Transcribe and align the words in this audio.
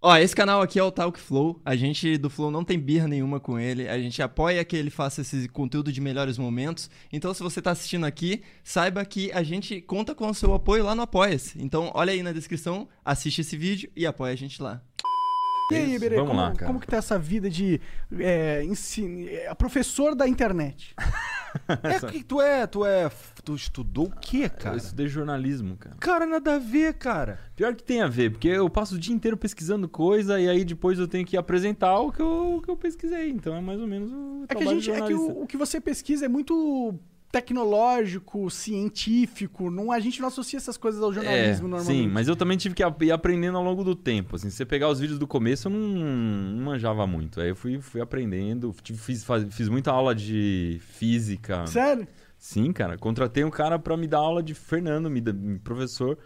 Ó, 0.00 0.16
esse 0.16 0.34
canal 0.34 0.62
aqui 0.62 0.78
é 0.78 0.82
o 0.82 0.92
Talk 0.92 1.18
Flow. 1.18 1.60
A 1.64 1.74
gente 1.74 2.16
do 2.16 2.30
Flow 2.30 2.52
não 2.52 2.62
tem 2.62 2.78
birra 2.78 3.08
nenhuma 3.08 3.40
com 3.40 3.58
ele. 3.58 3.88
A 3.88 3.98
gente 3.98 4.22
apoia 4.22 4.64
que 4.64 4.76
ele 4.76 4.90
faça 4.90 5.22
esse 5.22 5.48
conteúdo 5.48 5.92
de 5.92 6.00
melhores 6.00 6.38
momentos. 6.38 6.88
Então, 7.12 7.34
se 7.34 7.42
você 7.42 7.60
tá 7.60 7.72
assistindo 7.72 8.06
aqui, 8.06 8.42
saiba 8.62 9.04
que 9.04 9.32
a 9.32 9.42
gente 9.42 9.80
conta 9.80 10.14
com 10.14 10.28
o 10.28 10.34
seu 10.34 10.54
apoio 10.54 10.84
lá 10.84 10.94
no 10.94 11.02
Apoia-se. 11.02 11.60
Então, 11.60 11.90
olha 11.94 12.12
aí 12.12 12.22
na 12.22 12.30
descrição, 12.30 12.88
assiste 13.04 13.40
esse 13.40 13.56
vídeo 13.56 13.90
e 13.96 14.06
apoia 14.06 14.34
a 14.34 14.36
gente 14.36 14.62
lá. 14.62 14.80
E 15.70 15.74
aí, 15.74 15.98
Vamos 15.98 16.28
como, 16.28 16.40
lá, 16.40 16.52
cara. 16.52 16.66
como 16.66 16.80
que 16.80 16.86
tá 16.86 16.96
essa 16.96 17.18
vida 17.18 17.50
de 17.50 17.80
é, 18.18 18.64
ensin... 18.64 19.26
é, 19.26 19.54
professor 19.54 20.14
da 20.14 20.26
internet? 20.26 20.94
É 21.82 21.98
que 22.12 22.22
tu 22.22 22.40
é, 22.42 22.66
tu 22.66 22.84
é. 22.84 23.10
Tu 23.42 23.54
estudou 23.54 24.06
o 24.06 24.10
quê, 24.10 24.44
Eu 24.44 24.50
cara? 24.50 24.76
estudei 24.76 25.08
jornalismo, 25.08 25.76
cara. 25.76 25.96
Cara, 25.98 26.26
nada 26.26 26.56
a 26.56 26.58
ver, 26.58 26.94
cara. 26.94 27.40
Pior 27.56 27.74
que 27.74 27.82
tem 27.82 28.02
a 28.02 28.06
ver, 28.06 28.32
porque 28.32 28.48
eu 28.48 28.68
passo 28.68 28.96
o 28.96 28.98
dia 28.98 29.14
inteiro 29.14 29.36
pesquisando 29.36 29.88
coisa 29.88 30.38
e 30.38 30.48
aí 30.48 30.62
depois 30.64 30.98
eu 30.98 31.08
tenho 31.08 31.26
que 31.26 31.36
apresentar 31.38 31.98
o 32.00 32.12
que 32.12 32.20
eu, 32.20 32.56
o 32.56 32.62
que 32.62 32.70
eu 32.70 32.76
pesquisei. 32.76 33.30
Então 33.30 33.56
é 33.56 33.60
mais 33.60 33.80
ou 33.80 33.86
menos 33.86 34.12
o 34.12 34.44
É 34.48 34.54
que 34.54 34.62
a 34.62 34.66
gente, 34.66 34.90
é 34.90 35.00
que 35.00 35.14
o, 35.14 35.42
o 35.42 35.46
que 35.46 35.56
você 35.56 35.80
pesquisa 35.80 36.26
é 36.26 36.28
muito 36.28 36.94
tecnológico, 37.30 38.50
científico. 38.50 39.70
Não, 39.70 39.92
a 39.92 40.00
gente 40.00 40.20
não 40.20 40.28
associa 40.28 40.56
essas 40.56 40.76
coisas 40.76 41.02
ao 41.02 41.12
jornalismo 41.12 41.66
é, 41.66 41.70
normalmente. 41.70 42.02
Sim, 42.02 42.08
mas 42.08 42.28
eu 42.28 42.36
também 42.36 42.56
tive 42.56 42.74
que 42.74 42.82
ir 42.82 43.10
aprendendo 43.12 43.58
ao 43.58 43.64
longo 43.64 43.84
do 43.84 43.94
tempo. 43.94 44.36
Assim, 44.36 44.50
se 44.50 44.56
você 44.56 44.64
pegar 44.64 44.88
os 44.88 44.98
vídeos 45.00 45.18
do 45.18 45.26
começo, 45.26 45.68
eu 45.68 45.72
não, 45.72 45.78
não 45.80 46.64
manjava 46.64 47.06
muito. 47.06 47.40
Aí 47.40 47.48
eu 47.50 47.56
fui, 47.56 47.80
fui 47.80 48.00
aprendendo, 48.00 48.74
tive- 48.82 48.98
fiz, 48.98 49.24
faz- 49.24 49.46
fiz 49.54 49.68
muita 49.68 49.90
aula 49.90 50.14
de 50.14 50.80
física. 50.80 51.66
Sério? 51.66 52.06
Sim, 52.38 52.72
cara. 52.72 52.96
Contratei 52.96 53.44
um 53.44 53.50
cara 53.50 53.78
pra 53.78 53.96
me 53.96 54.06
dar 54.06 54.18
aula 54.18 54.42
de 54.42 54.54
Fernando, 54.54 55.10
me, 55.10 55.20
me- 55.20 55.58
professor. 55.58 56.16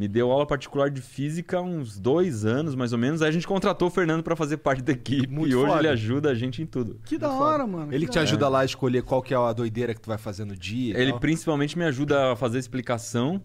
Me 0.00 0.08
deu 0.08 0.30
aula 0.32 0.46
particular 0.46 0.88
de 0.90 1.02
física 1.02 1.58
há 1.58 1.60
uns 1.60 1.98
dois 1.98 2.46
anos, 2.46 2.74
mais 2.74 2.90
ou 2.94 2.98
menos. 2.98 3.20
Aí 3.20 3.28
a 3.28 3.30
gente 3.30 3.46
contratou 3.46 3.88
o 3.88 3.90
Fernando 3.90 4.22
pra 4.22 4.34
fazer 4.34 4.56
parte 4.56 4.80
da 4.82 4.92
equipe. 4.92 5.26
Muito 5.28 5.52
e 5.52 5.54
hoje 5.54 5.66
foda. 5.66 5.78
ele 5.80 5.88
ajuda 5.88 6.30
a 6.30 6.34
gente 6.34 6.62
em 6.62 6.64
tudo. 6.64 6.98
Que 7.04 7.18
da 7.18 7.28
Muito 7.28 7.42
hora, 7.42 7.58
foda. 7.64 7.66
mano. 7.76 7.92
Ele 7.92 8.06
que 8.06 8.12
te 8.12 8.14
da 8.14 8.20
hora. 8.22 8.28
ajuda 8.30 8.48
lá 8.48 8.60
a 8.60 8.64
escolher 8.64 9.02
qual 9.02 9.20
que 9.20 9.34
é 9.34 9.36
a 9.36 9.52
doideira 9.52 9.92
que 9.94 10.00
tu 10.00 10.06
vai 10.08 10.16
fazer 10.16 10.46
no 10.46 10.56
dia. 10.56 10.96
e 10.96 11.02
Ele 11.02 11.10
tal? 11.10 11.20
principalmente 11.20 11.76
me 11.76 11.84
ajuda 11.84 12.32
a 12.32 12.36
fazer 12.36 12.56
a 12.56 12.60
explicação. 12.60 13.42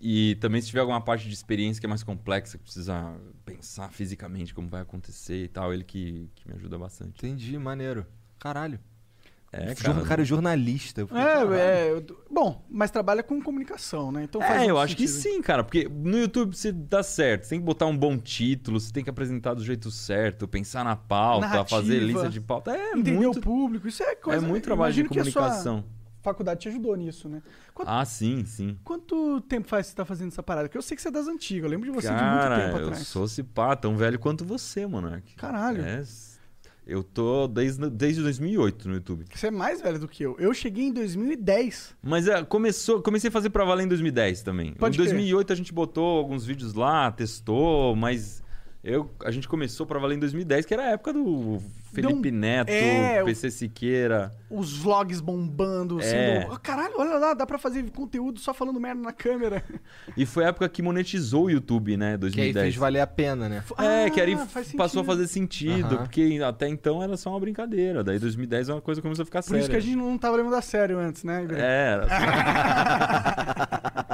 E 0.00 0.36
também 0.36 0.62
se 0.62 0.68
tiver 0.68 0.80
alguma 0.80 1.00
parte 1.02 1.28
de 1.28 1.34
experiência 1.34 1.78
que 1.78 1.84
é 1.84 1.88
mais 1.90 2.02
complexa, 2.02 2.56
que 2.56 2.64
precisa 2.64 3.14
pensar 3.44 3.90
fisicamente 3.92 4.54
como 4.54 4.66
vai 4.66 4.80
acontecer 4.80 5.44
e 5.44 5.48
tal, 5.48 5.74
ele 5.74 5.84
que, 5.84 6.30
que 6.36 6.48
me 6.48 6.54
ajuda 6.54 6.78
bastante. 6.78 7.18
Entendi, 7.18 7.58
maneiro. 7.58 8.06
Caralho. 8.38 8.80
É, 9.50 9.74
cara. 9.74 10.02
cara 10.02 10.22
é 10.22 10.24
jornalista. 10.24 11.00
Eu 11.00 11.06
falei, 11.06 11.24
caralho. 11.24 11.54
É, 11.54 11.88
é, 11.88 11.92
eu- 11.92 12.04
bom, 12.30 12.66
mas 12.68 12.90
trabalha 12.90 13.22
com 13.22 13.40
comunicação, 13.40 14.12
né? 14.12 14.24
Então 14.24 14.40
faz 14.42 14.62
É, 14.62 14.70
eu 14.70 14.78
acho 14.78 14.94
que 14.96 15.08
sentido. 15.08 15.34
sim, 15.36 15.42
cara, 15.42 15.64
porque 15.64 15.88
no 15.88 16.18
YouTube 16.18 16.54
você 16.54 16.70
dá 16.70 17.02
certo, 17.02 17.44
você 17.44 17.50
tem 17.50 17.60
que 17.60 17.64
botar 17.64 17.86
um 17.86 17.96
bom 17.96 18.18
título, 18.18 18.78
você 18.78 18.92
tem 18.92 19.02
que 19.02 19.08
apresentar 19.08 19.54
do 19.54 19.64
jeito 19.64 19.90
certo, 19.90 20.46
pensar 20.46 20.84
na 20.84 20.94
pauta, 20.96 21.46
Narrativa. 21.46 21.80
fazer 21.80 21.98
lista 21.98 22.28
de 22.28 22.40
pauta. 22.42 22.72
É 22.76 22.90
Entender 22.90 23.12
muito, 23.12 23.38
o 23.38 23.42
público, 23.42 23.88
isso 23.88 24.02
é 24.02 24.10
é 24.12 24.14
coisa... 24.16 24.46
muito 24.46 24.64
trabalho 24.64 24.92
de 24.92 25.04
comunicação. 25.04 25.82
faculdade 26.20 26.60
te 26.60 26.68
ajudou 26.68 26.94
nisso, 26.94 27.26
né? 27.26 27.40
Quanto, 27.72 27.88
Ah, 27.88 28.04
sim, 28.04 28.44
sim. 28.44 28.76
quanto 28.84 29.40
tempo 29.42 29.66
faz 29.66 29.86
que 29.86 29.90
você 29.92 29.96
tá 29.96 30.04
fazendo 30.04 30.28
essa 30.28 30.42
parada? 30.42 30.68
Porque 30.68 30.76
eu 30.76 30.82
sei 30.82 30.94
que 30.94 31.00
você 31.00 31.08
é 31.08 31.10
das 31.10 31.26
antigas, 31.26 31.64
eu 31.64 31.70
lembro 31.70 31.86
de 31.90 31.94
você 31.94 32.08
de 32.08 32.12
muito 32.12 32.24
Cara, 32.26 32.64
tempo 32.66 32.76
eu 32.78 32.86
atrás. 32.88 33.06
sou 33.06 33.26
cipá, 33.26 33.74
tão 33.74 33.96
velho 33.96 34.18
quanto 34.18 34.44
você, 34.44 34.86
Monark. 34.86 35.34
Caralho. 35.36 35.82
É, 35.82 36.02
eu 36.88 37.02
tô 37.04 37.46
desde, 37.46 37.90
desde 37.90 38.22
2008 38.22 38.88
no 38.88 38.94
YouTube. 38.94 39.26
Você 39.32 39.48
é 39.48 39.50
mais 39.50 39.82
velho 39.82 39.98
do 39.98 40.08
que 40.08 40.22
eu. 40.22 40.34
Eu 40.38 40.54
cheguei 40.54 40.86
em 40.86 40.92
2010. 40.92 41.94
Mas 42.02 42.26
é, 42.26 42.42
começou, 42.42 43.02
comecei 43.02 43.28
a 43.28 43.30
fazer 43.30 43.50
pra 43.50 43.62
valer 43.62 43.84
em 43.84 43.88
2010 43.88 44.42
também. 44.42 44.72
Pode 44.72 44.96
em 44.96 45.02
crer. 45.02 45.10
2008 45.10 45.52
a 45.52 45.56
gente 45.56 45.70
botou 45.70 46.18
alguns 46.18 46.46
vídeos 46.46 46.72
lá, 46.72 47.12
testou, 47.12 47.94
mas 47.94 48.42
eu, 48.82 49.10
a 49.22 49.30
gente 49.30 49.46
começou 49.46 49.84
pra 49.84 49.98
valer 49.98 50.16
em 50.16 50.18
2010, 50.18 50.64
que 50.64 50.72
era 50.72 50.84
a 50.84 50.90
época 50.92 51.12
do 51.12 51.60
Felipe 51.92 52.30
Neto, 52.30 52.68
é, 52.70 53.22
PC 53.24 53.50
Siqueira. 53.50 54.32
Os 54.50 54.76
vlogs 54.78 55.20
bombando, 55.20 56.00
É. 56.00 56.02
sendo... 56.42 56.52
Ah, 56.52 56.58
caralho, 56.58 56.94
olha 56.98 57.14
lá, 57.18 57.34
dá 57.34 57.46
pra 57.46 57.58
fazer 57.58 57.88
conteúdo 57.90 58.38
só 58.40 58.52
falando 58.54 58.78
merda 58.80 59.00
na 59.02 59.12
câmera. 59.12 59.62
E 60.16 60.24
foi 60.26 60.44
a 60.44 60.48
época 60.48 60.68
que 60.68 60.80
monetizou 60.82 61.44
o 61.46 61.50
YouTube, 61.50 61.96
né? 61.96 62.10
Que 62.10 62.12
aí 62.12 62.18
2010. 62.52 62.64
fez 62.64 62.76
valer 62.76 63.00
a 63.00 63.06
pena, 63.06 63.48
né? 63.48 63.62
É, 63.78 64.10
que 64.10 64.20
aí 64.20 64.34
Ah, 64.34 64.46
passou 64.76 65.02
a 65.02 65.04
fazer 65.04 65.26
sentido, 65.26 65.98
porque 65.98 66.38
até 66.46 66.68
então 66.68 67.02
era 67.02 67.16
só 67.16 67.30
uma 67.30 67.40
brincadeira. 67.40 68.04
Daí 68.04 68.18
2010 68.18 68.68
uma 68.68 68.80
coisa 68.80 69.00
começou 69.02 69.22
a 69.22 69.26
ficar 69.26 69.40
Por 69.42 69.48
séria. 69.48 69.60
isso 69.60 69.70
que 69.70 69.76
a 69.76 69.80
gente 69.80 69.96
não 69.96 70.16
tava 70.18 70.36
levando 70.36 70.54
a 70.54 70.62
sério 70.62 70.98
antes, 70.98 71.24
né? 71.24 71.46
É, 71.52 71.92
era 71.92 72.08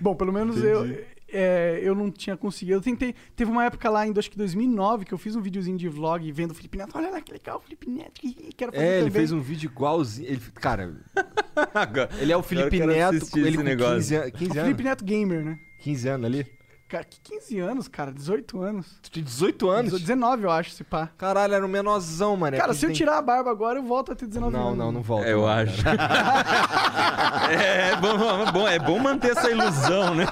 Bom, 0.00 0.14
pelo 0.14 0.32
menos 0.32 0.62
eu, 0.62 0.86
é, 1.30 1.78
eu 1.82 1.94
não 1.94 2.10
tinha 2.10 2.36
conseguido. 2.36 2.76
Eu 2.78 2.80
tentei. 2.82 3.14
Teve 3.36 3.50
uma 3.50 3.64
época 3.64 3.88
lá 3.90 4.06
em 4.06 4.12
acho 4.16 4.30
que 4.30 4.36
2009 4.38 5.04
que 5.04 5.12
eu 5.14 5.18
fiz 5.18 5.36
um 5.36 5.40
videozinho 5.40 5.76
de 5.76 5.88
vlog 5.88 6.30
vendo 6.32 6.50
o 6.52 6.54
Felipe 6.54 6.78
Neto. 6.78 6.96
Olha 6.96 7.10
lá 7.10 7.20
que 7.20 7.32
legal, 7.32 7.58
o 7.58 7.60
Felipe 7.60 7.88
Neto. 7.90 8.20
que- 8.20 8.34
Quero 8.56 8.72
fazer 8.72 8.84
É, 8.84 8.88
ele 8.96 8.98
também. 9.00 9.12
fez 9.12 9.32
um 9.32 9.40
vídeo 9.40 9.70
igualzinho. 9.70 10.28
Ele, 10.28 10.40
cara, 10.54 10.94
ele 12.20 12.32
é 12.32 12.36
o 12.36 12.42
Felipe 12.42 12.78
Neto, 12.80 13.36
ele 13.38 13.56
com 13.56 13.62
negócio. 13.62 13.94
15, 13.96 14.16
an- 14.16 14.26
O 14.26 14.32
15 14.32 14.50
anos. 14.52 14.62
Felipe 14.62 14.82
Neto 14.82 15.04
Gamer, 15.04 15.44
né? 15.44 15.58
15 15.78 16.08
anos 16.08 16.26
ali. 16.26 16.46
Cara, 16.88 17.04
que 17.04 17.20
15 17.20 17.58
anos, 17.60 17.86
cara? 17.86 18.10
18 18.10 18.62
anos. 18.62 18.86
Tu 19.02 19.10
tinha 19.10 19.22
18 19.24 19.68
anos? 19.68 20.00
19, 20.00 20.44
eu 20.44 20.50
acho, 20.50 20.70
se 20.70 20.82
pá. 20.82 21.10
Caralho, 21.18 21.52
era 21.52 21.64
um 21.64 21.68
menorzão, 21.68 22.34
mano. 22.34 22.56
Cara, 22.56 22.72
se 22.72 22.86
eu 22.86 22.88
tem- 22.88 22.96
tirar 22.96 23.18
a 23.18 23.22
barba 23.22 23.50
agora, 23.50 23.78
eu 23.78 23.82
volto 23.82 24.12
a 24.12 24.14
ter 24.14 24.26
19 24.26 24.56
Não, 24.56 24.68
anos. 24.68 24.78
não, 24.78 24.92
não 24.92 25.02
volta. 25.02 25.28
É, 25.28 25.32
eu 25.34 25.42
não, 25.42 25.48
acho. 25.48 25.82
cara. 25.84 25.98
é, 27.52 27.96
bom, 27.96 28.52
bom, 28.52 28.66
é 28.68 28.78
bom 28.78 28.98
manter 28.98 29.32
essa 29.36 29.50
ilusão, 29.50 30.14
né? 30.14 30.24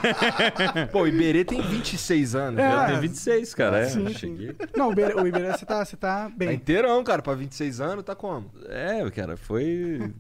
Pô, 0.91 1.03
o 1.03 1.06
Iberê 1.09 1.44
tem 1.44 1.61
26 1.61 2.34
anos. 2.34 2.59
É. 2.59 2.73
Eu 2.75 2.87
tenho 2.87 3.00
26, 3.03 3.55
cara. 3.55 3.78
É, 3.81 3.84
Sim, 3.91 4.09
sim. 4.09 4.15
cheguei. 4.15 4.56
Não, 4.75 4.88
o 4.88 4.93
Iberê, 4.93 5.15
o 5.15 5.27
Iberê, 5.27 5.53
você 5.53 5.67
tá, 5.67 5.84
você 5.84 5.97
tá 5.97 6.25
Tá 6.25 6.28
bem. 6.34 6.55
inteirão, 6.55 7.05
cara. 7.05 7.21
Pra 7.21 7.34
26 7.34 7.81
anos, 7.83 8.03
tá 8.05 8.15
como? 8.15 8.50
É, 8.69 9.09
cara, 9.11 9.37
foi. 9.37 10.11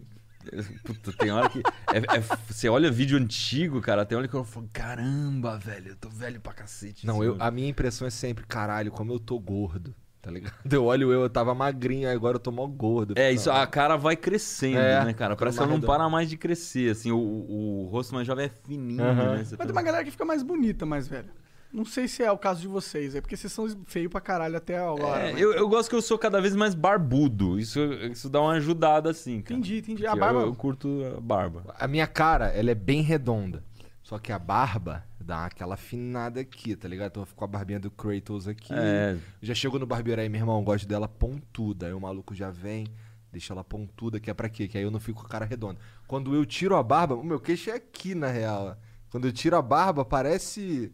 Puta, 0.84 1.12
tem 1.12 1.30
hora 1.30 1.48
que. 1.48 1.58
é- 1.92 2.16
é- 2.18 2.20
você 2.48 2.68
olha 2.68 2.90
vídeo 2.90 3.18
antigo, 3.18 3.80
cara, 3.80 4.04
tem 4.04 4.16
hora 4.16 4.28
que 4.28 4.34
eu 4.34 4.44
falo, 4.44 4.68
caramba, 4.72 5.58
velho, 5.58 5.88
eu 5.90 5.96
tô 5.96 6.08
velho 6.08 6.40
pra 6.40 6.52
cacete. 6.52 7.06
Não, 7.06 7.22
eu, 7.22 7.36
a 7.40 7.50
minha 7.50 7.68
impressão 7.68 8.06
é 8.06 8.10
sempre, 8.10 8.44
caralho, 8.46 8.90
como 8.90 9.12
eu 9.12 9.18
tô 9.18 9.38
gordo. 9.38 9.94
Tá 10.22 10.30
ligado? 10.32 10.54
Eu 10.72 10.84
olho 10.84 11.12
eu, 11.12 11.20
eu 11.22 11.30
tava 11.30 11.54
magrinho, 11.54 12.10
agora 12.10 12.34
eu 12.34 12.40
tô 12.40 12.50
mó 12.50 12.66
gordo. 12.66 13.14
É, 13.16 13.30
isso, 13.30 13.48
a 13.48 13.64
cara 13.64 13.96
vai 13.96 14.16
crescendo, 14.16 14.78
É, 14.78 15.04
né, 15.04 15.12
cara? 15.14 15.36
Parece 15.36 15.56
que 15.56 15.62
ela 15.62 15.68
não 15.70 15.76
redonda. 15.76 15.92
para 15.92 16.08
mais 16.08 16.28
de 16.28 16.36
crescer, 16.36 16.90
assim, 16.90 17.12
o, 17.12 17.16
o, 17.18 17.84
o 17.84 17.86
rosto 17.86 18.12
mais 18.12 18.26
jovem 18.26 18.46
é 18.46 18.48
fininho, 18.48 19.04
Aham. 19.04 19.14
né? 19.14 19.36
Mas 19.38 19.50
tá- 19.52 19.58
tem 19.58 19.70
uma 19.70 19.82
galera 19.82 20.02
que 20.04 20.10
fica 20.10 20.24
mais 20.24 20.42
bonita, 20.42 20.84
mais 20.84 21.06
velha. 21.06 21.30
Não 21.76 21.84
sei 21.84 22.08
se 22.08 22.22
é 22.22 22.32
o 22.32 22.38
caso 22.38 22.62
de 22.62 22.66
vocês, 22.66 23.14
é 23.14 23.20
porque 23.20 23.36
vocês 23.36 23.52
são 23.52 23.68
feios 23.84 24.10
pra 24.10 24.18
caralho 24.18 24.56
até 24.56 24.78
agora. 24.78 25.28
É, 25.28 25.32
mas- 25.32 25.42
eu, 25.42 25.52
eu 25.52 25.68
gosto 25.68 25.90
que 25.90 25.94
eu 25.94 26.00
sou 26.00 26.16
cada 26.18 26.40
vez 26.40 26.56
mais 26.56 26.74
barbudo. 26.74 27.60
Isso, 27.60 27.78
isso 28.10 28.30
dá 28.30 28.40
uma 28.40 28.52
ajudada, 28.52 29.10
assim, 29.10 29.42
cara. 29.42 29.60
Entendi, 29.60 29.78
entendi. 29.78 30.06
A 30.06 30.10
Porque 30.12 30.20
barba. 30.20 30.40
Eu, 30.40 30.46
eu 30.46 30.54
curto 30.54 30.88
a 31.14 31.20
barba. 31.20 31.62
A 31.78 31.86
minha 31.86 32.06
cara, 32.06 32.46
ela 32.48 32.70
é 32.70 32.74
bem 32.74 33.02
redonda. 33.02 33.62
Só 34.02 34.18
que 34.18 34.32
a 34.32 34.38
barba 34.38 35.04
dá 35.20 35.44
aquela 35.44 35.74
afinada 35.74 36.40
aqui, 36.40 36.74
tá 36.74 36.88
ligado? 36.88 37.08
Então 37.10 37.22
eu 37.24 37.26
fico 37.26 37.38
com 37.40 37.44
a 37.44 37.48
barbinha 37.48 37.78
do 37.78 37.90
Kratos 37.90 38.48
aqui. 38.48 38.72
É, 38.72 39.18
Já 39.42 39.52
chegou 39.54 39.78
no 39.78 39.84
barbeiro 39.84 40.20
aí, 40.22 40.30
meu 40.30 40.40
irmão, 40.40 40.64
gosto 40.64 40.88
dela 40.88 41.06
pontuda. 41.06 41.88
Aí 41.88 41.92
o 41.92 42.00
maluco 42.00 42.34
já 42.34 42.48
vem, 42.48 42.86
deixa 43.30 43.52
ela 43.52 43.62
pontuda, 43.64 44.18
que 44.18 44.30
é 44.30 44.34
pra 44.34 44.48
quê? 44.48 44.66
Que 44.66 44.78
aí 44.78 44.84
eu 44.84 44.90
não 44.90 45.00
fico 45.00 45.20
com 45.20 45.26
a 45.26 45.28
cara 45.28 45.44
redonda. 45.44 45.78
Quando 46.06 46.34
eu 46.34 46.46
tiro 46.46 46.74
a 46.74 46.82
barba, 46.82 47.16
o 47.16 47.22
meu 47.24 47.38
queixo 47.38 47.68
é 47.68 47.74
aqui, 47.74 48.14
na 48.14 48.28
real. 48.28 48.78
Quando 49.10 49.26
eu 49.26 49.32
tiro 49.32 49.56
a 49.56 49.62
barba, 49.62 50.04
parece. 50.04 50.90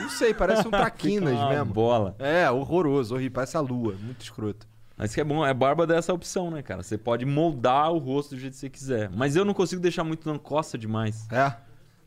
Não 0.00 0.08
sei, 0.08 0.32
parece 0.34 0.66
um 0.66 0.70
traquinas 0.70 1.34
mesmo. 1.48 1.64
bola. 1.66 2.14
É, 2.18 2.50
horroroso, 2.50 3.14
horrível, 3.14 3.32
parece 3.32 3.56
a 3.56 3.60
lua, 3.60 3.94
muito 4.00 4.22
escroto. 4.22 4.66
Mas 4.96 5.14
que 5.14 5.20
é 5.20 5.24
bom, 5.24 5.44
é 5.44 5.52
barba 5.52 5.86
dessa 5.86 6.12
opção, 6.14 6.50
né, 6.50 6.62
cara? 6.62 6.82
Você 6.82 6.96
pode 6.96 7.26
moldar 7.26 7.92
o 7.92 7.98
rosto 7.98 8.34
do 8.34 8.40
jeito 8.40 8.54
que 8.54 8.58
você 8.60 8.70
quiser. 8.70 9.10
Mas 9.10 9.36
eu 9.36 9.44
não 9.44 9.52
consigo 9.52 9.80
deixar 9.82 10.02
muito, 10.04 10.26
não 10.26 10.38
coça 10.38 10.78
demais. 10.78 11.28
É. 11.30 11.52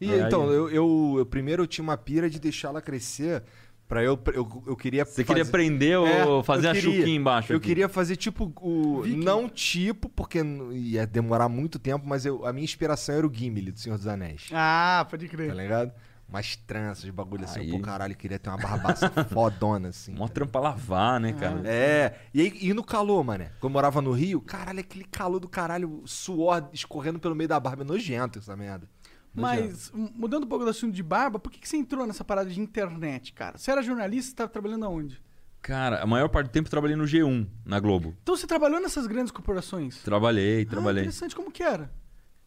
E 0.02 0.12
É, 0.12 0.22
então, 0.22 0.44
aí- 0.50 0.56
eu, 0.56 0.70
eu, 0.70 1.16
eu 1.20 1.26
primeiro 1.26 1.64
eu 1.64 1.68
tinha 1.68 1.84
uma 1.84 1.98
pira 1.98 2.28
de 2.30 2.40
deixar 2.40 2.70
ela 2.70 2.82
crescer 2.82 3.44
pra 3.88 4.02
eu. 4.04 4.18
Eu, 4.34 4.64
eu 4.66 4.76
queria. 4.76 5.06
Você 5.06 5.24
queria 5.24 5.46
prender 5.46 6.00
É, 6.00 6.26
ou 6.26 6.42
fazer 6.42 6.70
a 6.70 6.74
queria. 6.74 6.98
chuquinha 7.00 7.16
embaixo? 7.16 7.54
Eu 7.54 7.58
aqui? 7.58 7.68
queria 7.68 7.88
fazer 7.90 8.16
tipo 8.16 8.52
o. 8.60 9.02
Viking. 9.04 9.24
Não 9.24 9.48
tipo, 9.48 10.10
porque 10.10 10.40
ia 10.72 11.06
demorar 11.06 11.48
muito 11.48 11.78
tempo, 11.78 12.08
mas 12.08 12.26
eu, 12.26 12.44
a 12.44 12.52
minha 12.52 12.64
inspiração 12.64 13.14
era 13.14 13.28
o 13.28 13.32
Gimli 13.32 13.72
do 13.72 13.78
Senhor 13.80 13.98
dos 13.98 14.08
Anéis. 14.08 14.48
Ah, 14.52 15.06
pode 15.08 15.28
Tá 15.28 15.32
crer. 15.36 15.54
ligado? 15.54 15.92
Umas 16.30 16.56
tranças, 16.56 17.04
de 17.06 17.12
bagulho 17.12 17.44
assim, 17.44 17.62
Aí. 17.62 17.72
pô, 17.72 17.80
caralho, 17.80 18.16
queria 18.16 18.38
ter 18.38 18.50
uma 18.50 18.58
barbaça 18.58 19.10
fodona, 19.34 19.90
assim. 19.90 20.14
Mó 20.14 20.28
trampa 20.28 20.60
lavar, 20.60 21.20
né, 21.20 21.34
cara? 21.34 21.62
É, 21.68 22.20
e, 22.34 22.42
aí, 22.42 22.58
e 22.62 22.74
no 22.74 22.84
calor, 22.84 23.24
mané? 23.24 23.46
Quando 23.60 23.64
eu 23.64 23.70
morava 23.72 24.00
no 24.02 24.12
Rio, 24.12 24.40
caralho, 24.40 24.80
aquele 24.80 25.06
calor 25.06 25.40
do 25.40 25.50
caralho, 25.50 26.04
suor 26.06 26.70
escorrendo 26.72 27.20
pelo 27.20 27.36
meio 27.36 27.48
da 27.48 27.60
barba. 27.60 27.82
É 27.82 27.86
nojento 27.86 28.38
essa 28.38 28.56
merda. 28.56 28.88
Mas, 29.34 29.92
mudando 29.94 30.44
um 30.44 30.48
pouco 30.48 30.66
do 30.66 30.72
assunto 30.72 30.94
de 30.94 31.02
barba, 31.04 31.40
por 31.40 31.52
que, 31.52 31.60
que 31.60 31.68
você 31.70 31.78
entrou 31.78 32.06
nessa 32.06 32.24
parada 32.24 32.50
de 32.50 32.60
internet, 32.60 33.34
cara? 33.34 33.58
Você 33.58 33.72
era 33.72 33.82
jornalista, 33.82 34.30
você 34.32 34.36
tava 34.36 34.50
trabalhando 34.50 34.86
aonde? 34.86 35.22
Cara, 35.62 36.02
a 36.02 36.06
maior 36.06 36.30
parte 36.30 36.48
do 36.48 36.52
tempo 36.52 36.68
eu 36.68 36.72
trabalhei 36.72 36.96
no 36.96 37.04
G1, 37.06 37.48
na 37.66 37.80
Globo. 37.80 38.16
Então 38.24 38.36
você 38.36 38.48
trabalhou 38.48 38.80
nessas 38.80 39.06
grandes 39.08 39.32
corporações? 39.32 40.02
Trabalhei, 40.04 40.64
Ah, 40.64 40.70
trabalhei. 40.70 41.04
interessante, 41.04 41.36
como 41.36 41.52
que 41.52 41.62
era? 41.64 41.92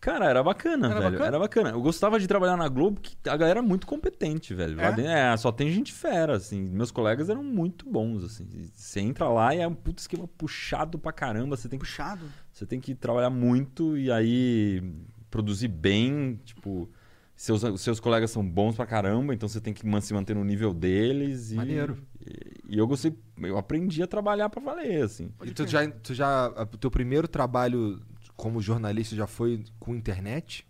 Cara, 0.03 0.27
era 0.27 0.43
bacana, 0.43 0.87
Era 0.89 0.95
velho. 0.99 1.11
bacana? 1.13 1.27
Era 1.29 1.39
bacana. 1.39 1.71
Eu 1.71 1.81
gostava 1.81 2.19
de 2.19 2.27
trabalhar 2.27 2.57
na 2.57 2.69
Globo, 2.69 3.01
que 3.01 3.17
a 3.31 3.37
galera 3.37 3.61
é 3.61 3.63
muito 3.63 3.87
competente, 3.87 4.53
velho. 4.53 4.77
Lá 4.77 4.87
É? 4.89 4.93
dentro- 4.93 5.11
é, 5.13 5.37
só 5.37 5.53
tem 5.53 5.71
gente 5.71 5.93
fera, 5.93 6.35
assim. 6.37 6.61
Meus 6.61 6.91
colegas 6.91 7.29
eram 7.31 7.45
muito 7.45 7.89
bons, 7.89 8.25
assim. 8.25 8.45
Você 8.75 8.99
entra 9.01 9.29
lá 9.29 9.55
e 9.55 9.61
é 9.61 9.69
um 9.69 9.75
puto 9.75 10.01
esquema 10.01 10.27
puxado 10.27 10.99
pra 10.99 11.13
caramba. 11.13 11.57
Você 11.57 11.69
tem 11.69 11.79
que, 11.79 11.85
Puxado. 11.87 12.25
você 12.53 12.67
tem 12.67 12.81
que 12.81 12.97
trabalhar 12.97 13.31
muito 13.31 13.97
e 13.97 14.11
aí 14.11 14.83
produzir 15.31 15.69
bem, 15.69 16.41
tipo... 16.45 16.91
Seus, 17.35 17.63
seus 17.81 17.99
colegas 17.99 18.31
são 18.31 18.47
bons 18.47 18.77
pra 18.77 18.87
caramba, 18.87 19.35
então 19.35 19.49
você 19.49 19.61
tem 19.61 19.73
que 19.73 19.83
se 20.03 20.15
manter 20.15 20.35
no 20.35 20.45
nível 20.45 20.73
deles. 20.73 21.51
E, 21.51 21.57
Maneiro. 21.57 21.97
E, 22.25 22.75
e 22.75 22.79
eu 22.79 22.87
gostei... 22.87 23.17
Eu 23.39 23.57
aprendi 23.59 24.01
a 24.03 24.07
trabalhar 24.07 24.49
pra 24.49 24.61
valer, 24.63 25.03
assim. 25.03 25.31
E 25.45 25.51
tu 25.51 25.67
já, 25.67 25.89
tu 25.91 26.15
já. 26.15 26.49
O 26.73 26.77
teu 26.77 26.91
primeiro 26.91 27.27
trabalho 27.27 28.01
como 28.43 28.61
jornalista 28.61 29.15
já 29.15 29.29
foi 29.29 29.63
com 29.79 29.95
internet? 29.95 30.67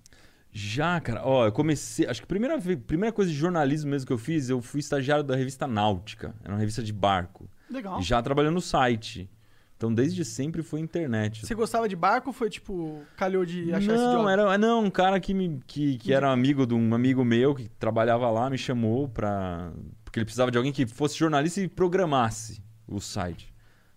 Já, 0.53 1.01
cara, 1.01 1.23
ó, 1.25 1.47
eu 1.47 1.53
comecei. 1.53 2.07
Acho 2.07 2.21
que 2.21 2.25
a 2.25 2.29
primeira, 2.29 2.61
primeira 2.87 3.11
coisa 3.11 3.31
de 3.31 3.37
jornalismo 3.37 3.91
mesmo 3.91 4.07
que 4.07 4.13
eu 4.13 4.19
fiz, 4.19 4.51
eu 4.51 4.61
fui 4.61 4.81
estagiário 4.81 5.25
da 5.25 5.35
revista 5.35 5.67
Náutica. 5.67 6.35
Era 6.45 6.53
uma 6.53 6.59
revista 6.59 6.83
de 6.83 6.93
barco. 6.93 7.49
Legal. 7.71 7.99
E 7.99 8.03
já 8.03 8.21
trabalhando 8.21 8.57
no 8.57 8.61
site. 8.61 9.27
Então, 9.75 9.93
desde 9.93 10.23
sempre 10.23 10.63
foi 10.63 10.81
internet. 10.81 11.47
Você 11.47 11.55
gostava 11.55 11.89
de 11.89 11.97
barco 11.97 12.29
ou 12.29 12.35
foi 12.35 12.51
tipo, 12.51 13.01
calhou 13.17 13.43
de 13.47 13.73
achar 13.73 13.95
esse 13.95 14.05
não, 14.05 14.19
job? 14.19 14.31
era 14.31 14.59
não, 14.59 14.85
um 14.85 14.91
cara 14.91 15.19
que, 15.19 15.33
me, 15.33 15.59
que, 15.67 15.97
que 15.97 16.13
era 16.13 16.31
amigo 16.31 16.67
de 16.67 16.75
um 16.75 16.95
amigo 16.95 17.25
meu 17.25 17.55
que 17.55 17.71
trabalhava 17.71 18.31
lá, 18.31 18.51
me 18.51 18.59
chamou 18.59 19.09
pra. 19.09 19.73
Porque 20.05 20.19
ele 20.19 20.27
precisava 20.27 20.51
de 20.51 20.59
alguém 20.59 20.75
que 20.75 20.85
fosse 20.85 21.17
jornalista 21.17 21.59
e 21.63 21.69
programasse 21.69 22.63
o 22.87 23.01
site. 23.01 23.52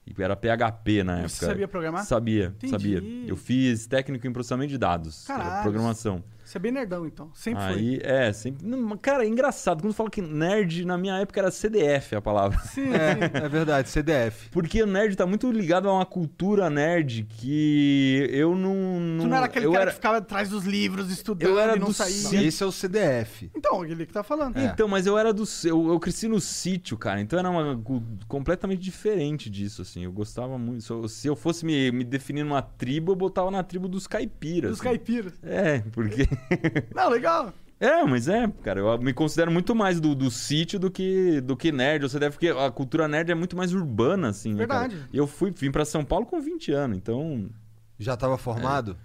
E 0.08 0.22
era 0.22 0.36
PHP 0.36 1.04
na 1.04 1.14
época. 1.14 1.30
Você 1.30 1.46
sabia 1.46 1.68
programar? 1.68 2.06
Sabia, 2.06 2.54
Entendi. 2.58 2.72
sabia. 2.72 3.04
Eu 3.28 3.36
fiz 3.36 3.88
técnico 3.88 4.28
em 4.28 4.32
processamento 4.32 4.70
de 4.70 4.78
dados. 4.78 5.26
Caralho. 5.26 5.64
programação. 5.64 6.24
Você 6.46 6.58
é 6.58 6.62
bem 6.62 6.72
nerdão, 6.72 7.08
então. 7.08 7.32
Sempre 7.34 7.64
foi. 7.64 7.74
Aí, 7.74 8.00
é, 8.04 8.32
sempre. 8.32 8.66
não, 8.66 8.96
Cara, 8.98 9.26
é 9.26 9.28
engraçado. 9.28 9.82
Quando 9.82 9.94
fala 9.94 10.10
que 10.10 10.22
nerd, 10.22 10.86
na 10.86 10.98
minha 10.98 11.18
época 11.18 11.40
era 11.40 11.50
CDF 11.50 12.16
a 12.16 12.22
palavra. 12.22 12.60
Sim. 12.60 12.86
É, 12.94 13.46
é 13.46 13.50
verdade, 13.50 13.90
CDF. 13.90 14.50
Porque 14.52 14.82
o 14.82 14.86
nerd 14.86 15.16
tá 15.16 15.26
muito 15.26 15.52
ligado 15.52 15.90
a 15.90 15.94
uma 15.94 16.06
cultura 16.06 16.70
nerd 16.70 17.24
que 17.24 18.30
eu 18.32 18.56
não. 18.56 18.76
não 19.00 19.24
Tu 19.26 19.30
não 19.30 19.38
era 19.38 19.46
aquele 19.48 19.66
eu 19.66 19.72
cara 19.72 19.84
era... 19.84 19.92
que 19.92 19.96
ficava 19.96 20.18
atrás 20.18 20.50
dos 20.50 20.66
livros, 20.66 21.12
estudando 21.12 21.50
Eu 21.50 21.60
era 21.60 21.76
e 21.76 21.80
não 21.80 21.88
do 21.88 21.94
saía. 21.94 22.44
Esse 22.44 22.64
é 22.64 22.66
o 22.66 22.72
CDF. 22.72 23.50
Então, 23.56 23.84
ele 23.84 24.06
que 24.06 24.14
tá 24.14 24.24
falando. 24.24 24.58
É. 24.58 24.66
Então, 24.66 24.88
mas 24.88 25.08
eu 25.08 25.18
era 25.18 25.34
do. 25.34 25.44
Eu, 25.64 25.88
eu 25.88 26.00
cresci 26.00 26.28
no 26.28 26.40
sítio, 26.40 26.98
cara. 26.98 27.20
Então 27.20 27.40
era 27.40 27.50
uma, 27.50 27.82
completamente 28.28 28.82
diferente 28.82 29.50
disso, 29.50 29.82
assim. 29.82 30.04
Eu 30.04 30.12
gostava 30.12 30.58
muito. 30.58 30.84
Se 30.84 30.92
eu, 30.92 31.08
se 31.08 31.28
eu 31.28 31.36
fosse 31.36 31.66
me, 31.66 31.92
me 31.92 32.04
definir 32.04 32.44
numa 32.44 32.62
tribo, 32.62 33.14
eu 33.14 33.16
botava 33.16 33.50
na 33.50 33.64
tribo 33.64 33.88
dos 33.88 34.06
caipiras. 34.06 34.72
Dos 34.72 34.80
assim. 34.80 34.90
caipiras. 34.90 35.34
É, 35.44 35.80
porque. 35.92 36.28
Não, 36.94 37.10
legal. 37.10 37.54
É, 37.80 38.04
mas 38.04 38.28
é, 38.28 38.48
cara, 38.64 38.80
eu 38.80 38.98
me 39.00 39.14
considero 39.14 39.52
muito 39.52 39.76
mais 39.76 40.00
do, 40.00 40.16
do 40.16 40.32
sítio 40.32 40.80
do 40.80 40.90
que, 40.90 41.42
do 41.42 41.58
que 41.58 41.72
nerd. 41.72 42.04
Você 42.04 42.18
deve 42.18 42.32
porque 42.34 42.48
a 42.48 42.72
cultura 42.72 43.08
nerd 43.08 43.32
é 43.32 43.36
muito 43.36 43.56
mais 43.56 43.74
urbana, 43.74 44.30
assim. 44.30 44.54
né, 44.54 44.66
cara? 44.66 44.88
Verdade. 44.88 45.10
E 45.12 45.18
eu 45.18 45.28
fui, 45.28 45.52
vim 45.52 45.72
pra 45.72 45.84
São 45.84 46.04
Paulo 46.04 46.26
com 46.26 46.40
20 46.40 46.72
anos, 46.72 46.98
então. 46.98 47.50
Já 48.00 48.16
tava 48.16 48.38
formado? 48.38 48.98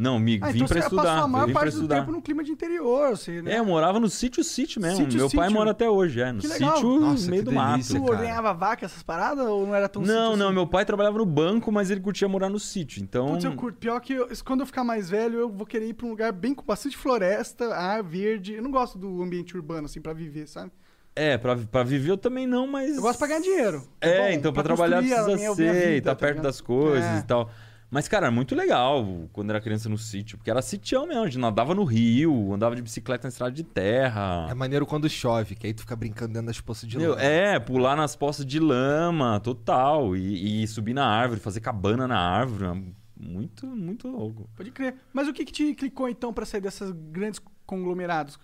Não, 0.00 0.18
me 0.18 0.38
Ah, 0.40 0.46
vim 0.50 0.56
então 0.56 0.66
pra 0.68 0.74
você 0.80 0.84
estudar. 0.86 1.02
passou 1.02 1.24
a 1.24 1.28
maior 1.28 1.46
vim 1.46 1.52
pra 1.52 1.60
parte 1.60 1.72
do 1.74 1.76
estudar. 1.78 2.00
tempo 2.00 2.12
no 2.12 2.22
clima 2.22 2.42
de 2.42 2.50
interior, 2.52 3.12
assim, 3.12 3.42
né? 3.42 3.52
É, 3.54 3.58
eu 3.58 3.64
morava 3.66 4.00
no 4.00 4.08
sítio, 4.08 4.42
sítio 4.42 4.80
mesmo. 4.80 5.04
Sítio, 5.04 5.18
Meu 5.18 5.30
pai 5.30 5.46
sítio. 5.48 5.58
mora 5.58 5.70
até 5.72 5.90
hoje, 5.90 6.20
é. 6.20 6.32
No 6.32 6.40
sítio, 6.40 6.66
Nossa, 6.66 7.24
no 7.24 7.30
meio 7.30 7.42
que 7.44 7.50
do 7.50 7.52
mato. 7.52 7.70
delícia, 7.72 7.94
Tu 8.00 8.02
cara. 8.04 8.16
ordenhava 8.16 8.52
vaca, 8.54 8.86
essas 8.86 9.02
paradas, 9.02 9.46
ou 9.46 9.66
não 9.66 9.74
era 9.74 9.88
tão 9.88 10.00
Não, 10.00 10.08
sítio 10.08 10.36
não, 10.38 10.46
assim? 10.46 10.54
meu 10.54 10.66
pai 10.66 10.84
trabalhava 10.86 11.18
no 11.18 11.26
banco, 11.26 11.70
mas 11.70 11.90
ele 11.90 12.00
curtia 12.00 12.26
morar 12.28 12.48
no 12.48 12.58
sítio. 12.58 13.02
Então. 13.02 13.28
Putz, 13.32 13.44
eu 13.44 13.52
curto. 13.54 13.78
Pior 13.78 14.00
que 14.00 14.14
eu- 14.14 14.28
quando 14.44 14.60
eu 14.60 14.66
ficar 14.66 14.84
mais 14.84 15.10
velho, 15.10 15.38
eu 15.38 15.48
vou 15.50 15.66
querer 15.66 15.88
ir 15.88 15.92
pra 15.94 16.06
um 16.06 16.10
lugar 16.10 16.32
bem 16.32 16.54
com 16.54 16.64
bastante 16.64 16.96
floresta, 16.96 17.74
ar 17.74 18.02
verde. 18.02 18.54
Eu 18.54 18.62
não 18.62 18.70
gosto 18.70 18.96
do 18.98 19.22
ambiente 19.22 19.54
urbano, 19.54 19.84
assim, 19.84 20.00
pra 20.00 20.12
viver, 20.14 20.46
sabe? 20.48 20.70
É, 21.14 21.36
pra, 21.36 21.56
pra 21.56 21.82
viver 21.82 22.12
eu 22.12 22.16
também 22.16 22.46
não, 22.46 22.66
mas. 22.66 22.96
Eu 22.96 23.02
gosto 23.02 23.18
pra 23.18 23.28
ganhar 23.28 23.40
dinheiro. 23.40 23.82
É, 24.00 24.28
bom, 24.28 24.28
então 24.38 24.52
pra, 24.52 24.62
trabalhar 24.62 25.02
construir 25.02 25.14
a 25.18 25.24
precisa 25.24 25.36
minha- 25.36 25.54
ser, 25.54 25.62
minha 25.72 25.74
vida, 25.94 26.02
tá 26.04 26.10
tá 26.10 26.16
perto 26.16 26.30
ligado? 26.36 26.44
das 26.44 26.60
coisas 26.60 27.04
É. 27.04 27.18
e 27.18 27.22
tal. 27.24 27.50
Mas, 27.90 28.06
cara, 28.06 28.28
é 28.28 28.30
muito 28.30 28.54
legal 28.54 29.04
quando 29.32 29.50
era 29.50 29.60
criança 29.60 29.88
no 29.88 29.98
sítio, 29.98 30.38
porque 30.38 30.50
era 30.50 30.62
sitião 30.62 31.06
mesmo, 31.06 31.22
a 31.22 31.26
gente 31.26 31.38
nadava 31.38 31.74
no 31.74 31.82
rio, 31.82 32.52
andava 32.54 32.76
de 32.76 32.82
bicicleta 32.82 33.26
na 33.26 33.30
estrada 33.30 33.52
de 33.52 33.64
terra. 33.64 34.46
É 34.48 34.54
maneiro 34.54 34.86
quando 34.86 35.08
chove, 35.08 35.56
que 35.56 35.66
aí 35.66 35.74
tu 35.74 35.80
fica 35.80 35.96
brincando 35.96 36.32
dentro 36.34 36.46
das 36.46 36.60
poças 36.60 36.88
de 36.88 36.96
Meu, 36.96 37.10
lama. 37.10 37.22
é, 37.22 37.58
pular 37.58 37.96
nas 37.96 38.14
poças 38.14 38.46
de 38.46 38.60
lama, 38.60 39.40
total. 39.40 40.16
E, 40.16 40.62
e 40.62 40.68
subir 40.68 40.94
na 40.94 41.04
árvore, 41.04 41.40
fazer 41.40 41.60
cabana 41.60 42.06
na 42.06 42.18
árvore. 42.18 42.64
é 42.66 42.82
Muito, 43.16 43.66
muito 43.66 44.06
louco. 44.06 44.48
Pode 44.56 44.70
crer. 44.70 44.94
Mas 45.12 45.26
o 45.26 45.32
que 45.32 45.44
que 45.44 45.52
te 45.52 45.74
clicou, 45.74 46.08
então, 46.08 46.32
pra 46.32 46.46
sair 46.46 46.60
dessas 46.60 46.92
grandes 46.92 47.40
conglomerados? 47.66 48.38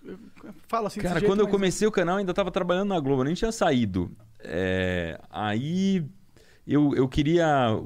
Fala 0.67 0.87
assim, 0.87 0.99
Cara, 0.99 1.19
jeito, 1.19 1.31
quando 1.31 1.39
eu 1.39 1.47
comecei 1.47 1.87
o 1.87 1.91
canal, 1.91 2.15
eu 2.15 2.19
ainda 2.19 2.33
tava 2.33 2.51
trabalhando 2.51 2.89
na 2.89 2.99
Globo, 2.99 3.21
eu 3.21 3.25
nem 3.25 3.33
tinha 3.33 3.51
saído. 3.53 4.11
É, 4.39 5.19
aí 5.29 6.05
eu, 6.65 6.93
eu 6.95 7.07
queria. 7.07 7.79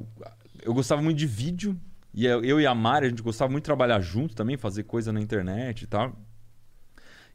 Eu 0.62 0.72
gostava 0.72 1.02
muito 1.02 1.18
de 1.18 1.26
vídeo. 1.26 1.78
E 2.14 2.26
eu, 2.26 2.60
e 2.60 2.66
a 2.66 2.74
Mari, 2.74 3.06
a 3.06 3.08
gente 3.08 3.22
gostava 3.22 3.50
muito 3.50 3.64
de 3.64 3.66
trabalhar 3.66 4.00
junto 4.00 4.34
também, 4.34 4.56
fazer 4.56 4.82
coisa 4.82 5.12
na 5.12 5.20
internet 5.20 5.82
e 5.82 5.86
tal. 5.86 6.14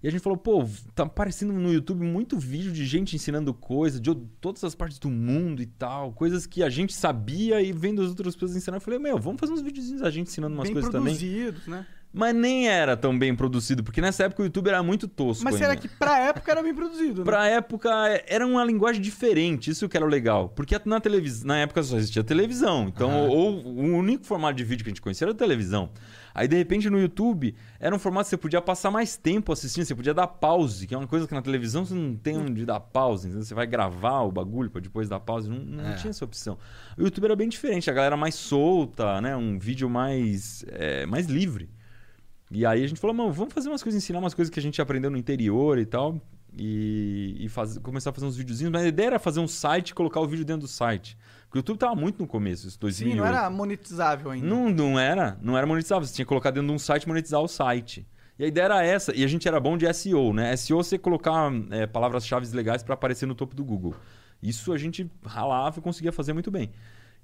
E 0.02 0.08
a 0.08 0.12
gente 0.12 0.22
falou, 0.22 0.38
pô, 0.38 0.64
tá 0.94 1.04
aparecendo 1.04 1.52
no 1.52 1.74
YouTube 1.74 2.04
muito 2.04 2.38
vídeo 2.38 2.72
de 2.72 2.86
gente 2.86 3.16
ensinando 3.16 3.52
coisa, 3.52 4.00
de 4.00 4.14
todas 4.40 4.64
as 4.64 4.76
partes 4.76 5.00
do 5.00 5.10
mundo 5.10 5.60
e 5.60 5.66
tal, 5.66 6.14
coisas 6.14 6.46
que 6.46 6.62
a 6.62 6.70
gente 6.70 6.94
sabia 6.94 7.60
e 7.62 7.74
vendo 7.74 8.04
as 8.04 8.10
outras 8.10 8.36
pessoas 8.36 8.56
ensinando. 8.56 8.78
Eu 8.78 8.82
falei, 8.82 9.00
meu, 9.00 9.18
vamos 9.18 9.40
fazer 9.40 9.54
uns 9.54 9.62
videozinhos 9.62 10.04
a 10.04 10.12
gente 10.12 10.28
ensinando 10.28 10.54
umas 10.54 10.68
bem 10.68 10.74
coisas 10.74 10.92
também. 10.92 11.16
produzidos, 11.16 11.66
né? 11.66 11.86
Mas 12.18 12.36
nem 12.36 12.68
era 12.68 12.98
tão 12.98 13.18
bem 13.18 13.36
produzido, 13.36 13.84
porque 13.84 14.02
nessa 14.02 14.24
época 14.24 14.42
o 14.42 14.46
YouTube 14.46 14.68
era 14.70 14.82
muito 14.82 15.08
tosco. 15.08 15.44
Mas 15.44 15.54
ainda. 15.56 15.68
será 15.68 15.76
que 15.80 15.88
pra 15.88 16.18
época 16.20 16.52
era 16.52 16.64
bem 16.64 16.74
produzido, 16.74 17.20
né? 17.20 17.26
Pra 17.26 17.48
época 17.48 17.90
era 18.28 18.46
uma 18.46 18.64
linguagem 18.64 19.02
diferente, 19.02 19.70
isso 19.70 19.88
que 19.88 19.96
era 19.96 20.06
o 20.06 20.10
legal. 20.10 20.50
Porque 20.50 20.76
na, 20.86 21.00
televis... 21.00 21.44
na 21.44 21.58
época 21.60 21.84
só 21.84 21.96
existia 21.98 22.24
televisão. 22.24 22.88
Então, 22.88 23.10
Aham. 23.10 23.30
ou, 23.30 23.66
o 23.66 23.82
único 23.98 24.26
formato 24.26 24.56
de 24.56 24.64
vídeo 24.64 24.84
que 24.84 24.90
a 24.90 24.92
gente 24.92 25.02
conhecia 25.02 25.26
era 25.26 25.34
televisão. 25.34 25.90
Aí, 26.34 26.48
de 26.48 26.56
repente, 26.56 26.88
no 26.90 27.00
YouTube, 27.00 27.56
era 27.80 27.96
um 27.96 28.00
formato 28.00 28.26
que 28.26 28.30
você 28.32 28.38
podia 28.38 28.62
passar 28.62 28.92
mais 28.92 29.18
tempo 29.18 29.52
assistindo, 29.52 29.86
você 29.86 29.96
podia 29.96 30.14
dar 30.14 30.28
pause, 30.28 30.86
que 30.86 30.94
é 30.94 30.98
uma 30.98 31.08
coisa 31.08 31.28
que 31.28 31.34
na 31.34 31.42
televisão 31.42 31.84
você 31.84 31.96
não 31.96 32.16
tem 32.16 32.38
onde 32.38 32.64
dar 32.66 32.80
pause. 32.80 33.28
Então, 33.28 33.42
você 33.42 33.56
vai 33.56 33.66
gravar 33.66 34.22
o 34.22 34.32
bagulho 34.32 34.70
pra 34.70 34.80
depois 34.82 35.10
dar 35.10 35.20
pause. 35.20 35.50
Não, 35.50 35.58
não 35.58 35.90
É. 35.90 35.96
tinha 35.96 36.12
essa 36.12 36.24
opção. 36.26 36.58
O 36.98 37.02
YouTube 37.02 37.26
era 37.26 37.36
bem 37.36 37.50
diferente, 37.50 37.90
a 37.90 37.94
galera 37.94 38.16
mais 38.18 38.36
solta, 38.36 39.20
né? 39.22 39.36
Um 39.36 39.58
vídeo 39.58 39.90
mais, 39.90 40.64
é, 40.70 41.06
mais 41.08 41.26
livre. 41.28 41.70
E 42.50 42.66
aí 42.66 42.84
a 42.84 42.88
gente 42.88 43.00
falou, 43.00 43.16
mano, 43.16 43.32
vamos 43.32 43.54
fazer 43.54 43.68
umas 43.70 43.84
coisas, 43.84 44.02
ensinar 44.02 44.20
umas 44.20 44.34
coisas 44.34 44.52
que 44.54 44.60
a 44.60 44.64
gente 44.64 44.82
aprendeu 44.82 45.12
no 45.12 45.18
interior 45.18 45.78
e 45.78 45.86
tal. 45.86 46.22
E, 46.60 47.36
e 47.40 47.50
faz- 47.50 47.78
começar 47.78 48.10
a 48.10 48.14
fazer 48.14 48.26
uns 48.26 48.36
videozinhos. 48.38 48.72
Mas 48.72 48.84
a 48.84 48.88
ideia 48.88 49.08
era 49.08 49.20
fazer 49.20 49.40
um 49.40 49.48
site 49.48 49.90
e 49.90 49.94
colocar 49.94 50.20
o 50.22 50.28
vídeo 50.28 50.44
dentro 50.46 50.62
do 50.62 50.68
site. 50.68 51.18
Porque 51.46 51.58
o 51.58 51.60
YouTube 51.60 51.78
tava 51.78 51.96
muito 51.96 52.20
no 52.20 52.28
começo, 52.28 52.68
isso 52.68 52.80
2008. 52.80 53.14
Sim, 53.16 53.20
não 53.20 53.28
era 53.28 53.50
monetizável 53.50 54.32
ainda. 54.32 54.48
Não, 54.48 54.70
não 54.70 54.98
era, 55.00 55.38
não 55.42 55.58
era 55.58 55.68
monetizável. 55.68 56.06
Você 56.08 56.14
tinha 56.16 56.26
que 56.26 56.30
colocar 56.30 56.52
dentro 56.52 56.68
de 56.68 56.74
um 56.74 56.80
site 56.80 57.04
e 57.04 57.08
monetizar 57.08 57.42
o 57.42 57.48
site. 57.48 58.08
E 58.40 58.44
a 58.44 58.48
ideia 58.48 58.66
era 58.66 58.86
essa, 58.86 59.16
e 59.16 59.24
a 59.24 59.28
gente 59.28 59.48
era 59.48 59.60
bom 59.60 59.78
de 59.78 59.92
SEO, 59.94 60.32
né? 60.34 60.56
SEO 60.56 60.78
você 60.84 60.98
colocar 60.98 61.52
é, 61.72 61.88
palavras-chave 61.88 62.48
legais 62.56 62.84
para 62.84 62.94
aparecer 62.94 63.26
no 63.26 63.34
topo 63.34 63.56
do 63.56 63.64
Google. 63.66 63.96
Isso 64.42 64.72
a 64.72 64.78
gente 64.78 65.10
ralava 65.26 65.80
e 65.80 65.82
conseguia 65.82 66.12
fazer 66.12 66.34
muito 66.34 66.52
bem. 66.52 66.72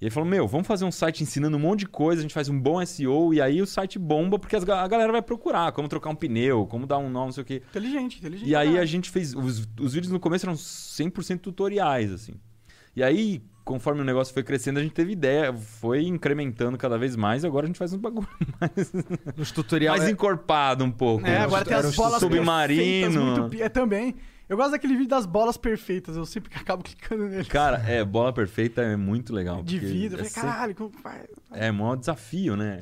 E 0.03 0.07
ele 0.07 0.12
falou: 0.12 0.27
Meu, 0.29 0.45
vamos 0.45 0.67
fazer 0.67 0.83
um 0.83 0.91
site 0.91 1.24
ensinando 1.24 1.55
um 1.55 1.60
monte 1.62 1.79
de 1.79 1.88
coisa, 1.88 2.19
a 2.19 2.24
gente 2.24 2.33
faz 2.33 2.50
um 2.50 2.60
bom 2.60 2.86
SEO, 2.86 3.33
e 3.33 3.41
aí 3.41 3.62
o 3.62 3.65
site 3.65 3.98
bomba, 3.98 4.38
porque 4.38 4.53
as 4.53 4.67
a 4.67 4.86
galera 4.86 5.13
vai 5.13 5.22
procurar 5.22 5.72
como 5.72 5.88
trocar 5.88 6.10
um 6.10 6.15
pneu, 6.15 6.67
como 6.67 6.86
dar 6.86 6.98
um 6.98 7.10
nome, 7.10 7.27
não 7.27 7.31
sei 7.31 7.41
o 7.43 7.45
quê. 7.45 7.62
Inteligente, 7.69 8.19
inteligente. 8.19 8.50
E 8.50 8.53
aí 8.53 8.77
a 8.77 8.83
gente 8.83 9.10
fez. 9.10 9.33
Os, 9.33 9.65
os 9.79 9.93
vídeos 9.93 10.12
no 10.12 10.19
começo 10.19 10.45
eram 10.45 10.55
100% 10.55 11.39
tutoriais, 11.39 12.12
assim. 12.12 12.33
E 12.93 13.01
aí, 13.01 13.41
conforme 13.63 14.01
o 14.01 14.03
negócio 14.03 14.33
foi 14.33 14.43
crescendo, 14.43 14.77
a 14.77 14.83
gente 14.83 14.91
teve 14.91 15.13
ideia, 15.13 15.53
foi 15.53 16.05
incrementando 16.05 16.77
cada 16.77 16.98
vez 16.98 17.15
mais, 17.15 17.45
e 17.45 17.48
agora 17.48 17.65
a 17.65 17.67
gente 17.67 17.79
faz 17.79 17.93
um 17.93 17.98
bagulho 17.98 18.27
mais, 18.60 18.91
Nos 19.38 19.51
tutoriais. 19.53 20.00
mais 20.01 20.12
encorpado 20.12 20.83
um 20.83 20.91
pouco. 20.91 21.25
É, 21.25 21.38
agora 21.38 21.63
tem 21.63 21.77
as 21.77 21.95
bolas 21.95 22.19
submarino. 22.19 23.38
muito 23.38 23.55
É, 23.63 23.69
também. 23.69 24.15
Eu 24.50 24.57
gosto 24.57 24.71
daquele 24.71 24.93
vídeo 24.95 25.09
das 25.09 25.25
bolas 25.25 25.55
perfeitas, 25.57 26.15
eu 26.17 26.25
sempre 26.25 26.51
acabo 26.59 26.83
clicando 26.83 27.25
nele. 27.27 27.45
Cara, 27.45 27.77
é, 27.88 28.03
bola 28.03 28.31
perfeita 28.33 28.81
é 28.81 28.95
muito 28.95 29.33
legal. 29.33 29.63
de 29.63 29.79
vida. 29.79 30.15
Eu 30.15 30.19
É, 30.19 30.23
falei, 30.25 30.29
sempre- 30.29 30.50
caralho, 30.50 30.75
como 30.75 30.91
faz? 31.01 31.25
é 31.51 31.71
um 31.71 31.75
maior 31.75 31.95
desafio, 31.95 32.55
né? 32.55 32.81